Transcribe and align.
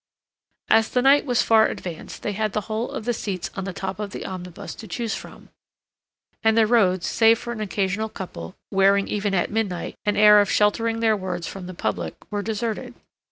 As 0.69 0.89
the 0.89 1.03
night 1.03 1.27
was 1.27 1.43
far 1.43 1.67
advanced 1.67 2.23
they 2.23 2.31
had 2.31 2.53
the 2.53 2.61
whole 2.61 2.89
of 2.89 3.05
the 3.05 3.13
seats 3.13 3.51
on 3.55 3.65
the 3.65 3.71
top 3.71 3.99
of 3.99 4.09
the 4.09 4.25
omnibus 4.25 4.73
to 4.73 4.87
choose 4.87 5.13
from, 5.13 5.49
and 6.41 6.57
the 6.57 6.65
roads, 6.65 7.05
save 7.05 7.37
for 7.37 7.53
an 7.53 7.61
occasional 7.61 8.09
couple, 8.09 8.55
wearing 8.71 9.07
even 9.07 9.35
at 9.35 9.51
midnight, 9.51 9.95
an 10.05 10.17
air 10.17 10.41
of 10.41 10.49
sheltering 10.49 11.01
their 11.01 11.15
words 11.15 11.45
from 11.45 11.67
the 11.67 11.75
public, 11.75 12.15
were 12.31 12.41
deserted. 12.41 12.95